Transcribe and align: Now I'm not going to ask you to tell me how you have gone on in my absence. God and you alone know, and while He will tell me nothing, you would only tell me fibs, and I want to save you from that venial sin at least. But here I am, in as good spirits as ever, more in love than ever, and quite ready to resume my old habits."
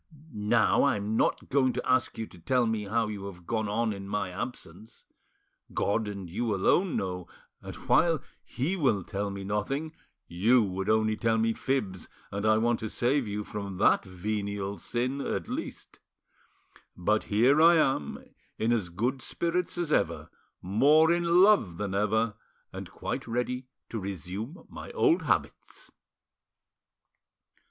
Now 0.33 0.85
I'm 0.85 1.15
not 1.15 1.47
going 1.49 1.73
to 1.73 1.87
ask 1.87 2.17
you 2.17 2.25
to 2.25 2.39
tell 2.39 2.65
me 2.65 2.85
how 2.85 3.05
you 3.07 3.25
have 3.27 3.45
gone 3.45 3.69
on 3.69 3.93
in 3.93 4.07
my 4.07 4.31
absence. 4.31 5.05
God 5.75 6.07
and 6.07 6.27
you 6.27 6.55
alone 6.55 6.95
know, 6.97 7.27
and 7.61 7.75
while 7.75 8.19
He 8.43 8.75
will 8.75 9.03
tell 9.03 9.29
me 9.29 9.43
nothing, 9.43 9.93
you 10.27 10.63
would 10.63 10.89
only 10.89 11.15
tell 11.15 11.37
me 11.37 11.53
fibs, 11.53 12.09
and 12.31 12.47
I 12.47 12.57
want 12.57 12.79
to 12.79 12.89
save 12.89 13.27
you 13.27 13.43
from 13.43 13.77
that 13.77 14.03
venial 14.03 14.79
sin 14.79 15.21
at 15.21 15.47
least. 15.47 15.99
But 16.97 17.25
here 17.25 17.61
I 17.61 17.75
am, 17.75 18.25
in 18.57 18.73
as 18.73 18.89
good 18.89 19.21
spirits 19.21 19.77
as 19.77 19.93
ever, 19.93 20.31
more 20.63 21.11
in 21.11 21.43
love 21.43 21.77
than 21.77 21.93
ever, 21.93 22.33
and 22.73 22.89
quite 22.89 23.27
ready 23.27 23.67
to 23.89 23.99
resume 23.99 24.65
my 24.67 24.89
old 24.93 25.21
habits." 25.21 25.91